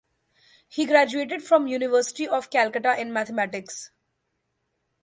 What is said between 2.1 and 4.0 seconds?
of Calcutta in mathematics.